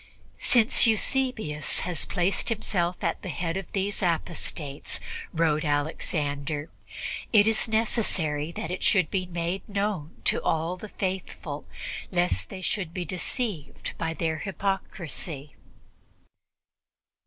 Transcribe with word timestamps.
"Since 0.39 0.87
Eusebius 0.87 1.81
has 1.81 2.05
placed 2.05 2.49
himself 2.49 3.03
at 3.03 3.21
the 3.21 3.29
head 3.29 3.55
of 3.55 3.71
these 3.71 4.01
apostates," 4.01 4.99
wrote 5.31 5.63
Alexander, 5.63 6.71
"it 7.31 7.47
is 7.47 7.67
necessary 7.67 8.51
that 8.53 8.71
it 8.71 8.81
should 8.81 9.11
be 9.11 9.27
made 9.27 9.61
known 9.69 10.19
to 10.23 10.41
all 10.41 10.75
the 10.75 10.89
faithful, 10.89 11.67
lest 12.09 12.49
they 12.49 12.61
should 12.63 12.95
be 12.95 13.05
deceived 13.05 13.93
by 13.99 14.15
their 14.15 14.37
hypocrisy." 14.39 15.53